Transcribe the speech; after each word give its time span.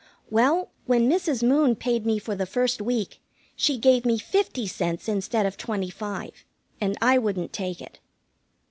Well, 0.31 0.71
when 0.87 1.07
Mrs. 1.07 1.47
Moon 1.47 1.75
paid 1.75 2.07
me 2.07 2.17
for 2.17 2.33
the 2.33 2.47
first 2.47 2.81
week, 2.81 3.21
she 3.55 3.77
gave 3.77 4.03
me 4.03 4.17
fifty 4.17 4.65
cents 4.65 5.07
instead 5.07 5.45
of 5.45 5.57
twenty 5.57 5.91
five, 5.91 6.43
and 6.81 6.97
I 7.03 7.19
wouldn't 7.19 7.53
take 7.53 7.79
it. 7.83 7.99